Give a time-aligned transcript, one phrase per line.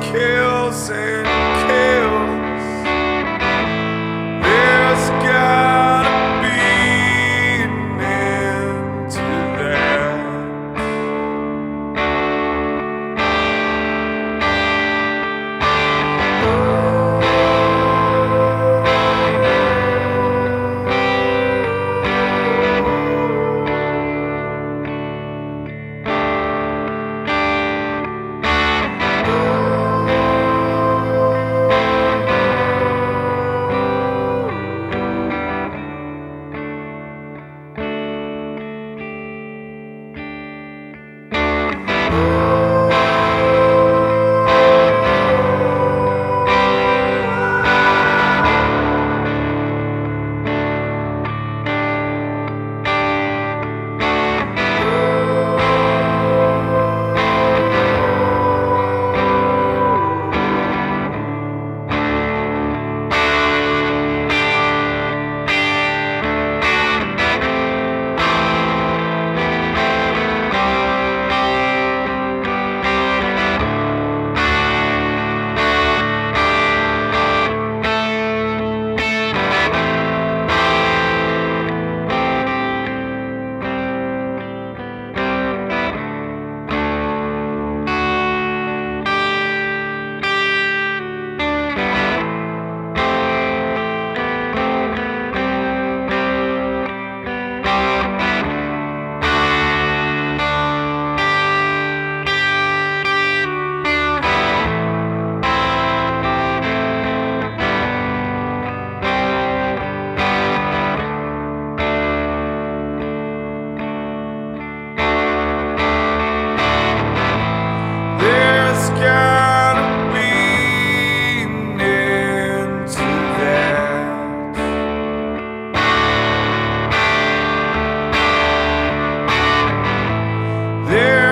[0.00, 1.27] kills and